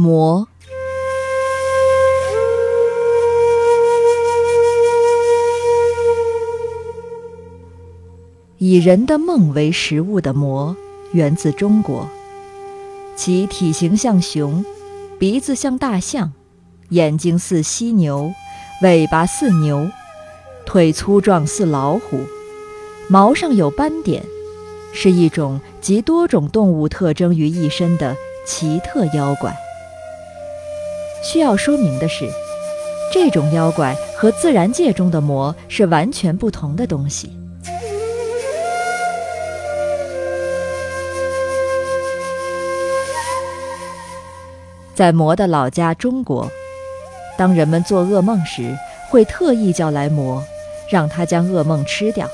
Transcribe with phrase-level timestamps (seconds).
[0.00, 0.46] 魔，
[8.58, 10.76] 以人的梦为食物的魔，
[11.10, 12.08] 源自中国。
[13.16, 14.64] 其体型像熊，
[15.18, 16.32] 鼻子像大象，
[16.90, 18.32] 眼睛似犀牛，
[18.82, 19.90] 尾巴似牛，
[20.64, 22.20] 腿粗壮似老虎，
[23.08, 24.22] 毛上有斑点，
[24.92, 29.52] 是一种集多种动物特征于一身的奇特妖怪。
[31.22, 32.28] 需要说明的是，
[33.12, 37.32] 这种妖怪和自然界中的魔是完全不同的东西。
[44.94, 46.50] 在魔的老家中国，
[47.36, 48.76] 当人们做噩梦时，
[49.08, 50.42] 会特意叫来魔，
[50.90, 52.28] 让他将噩梦吃掉。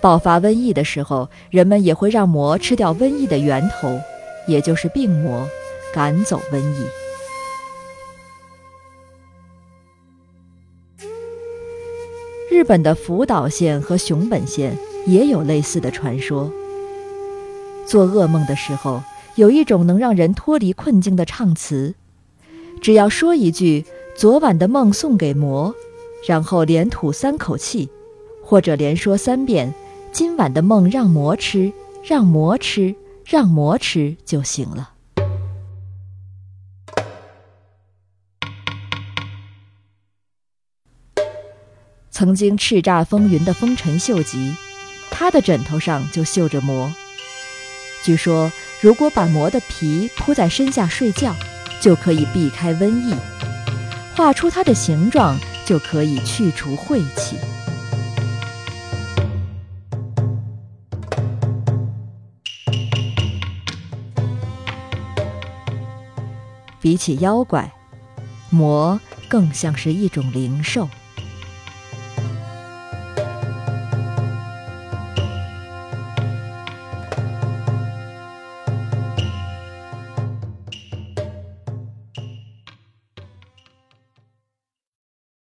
[0.00, 3.98] 爆发瘟疫的时候，人们也会让魔吃掉瘟疫的源头，
[4.46, 5.48] 也就是病魔，
[5.94, 7.01] 赶走瘟疫。
[12.50, 14.76] 日本的福岛县和熊本县
[15.06, 16.52] 也有类似的传说。
[17.86, 19.02] 做噩梦的时候，
[19.34, 21.94] 有一种能让人脱离困境的唱词，
[22.80, 23.84] 只要说一句
[24.14, 25.74] “昨晚的梦送给魔”，
[26.28, 27.88] 然后连吐三口气，
[28.42, 29.74] 或者连说三遍
[30.12, 31.72] “今晚的梦让魔吃，
[32.04, 34.91] 让魔吃，让魔吃”就行了。
[42.12, 44.54] 曾经叱咤风云的丰臣秀吉，
[45.10, 46.92] 他的枕头上就绣着魔。
[48.04, 51.34] 据说，如果把魔的皮铺在身下睡觉，
[51.80, 53.14] 就可以避开瘟疫；
[54.14, 57.36] 画出它的形状，就可以去除晦气。
[66.78, 67.72] 比起妖怪，
[68.50, 70.88] 魔更像是一种灵兽。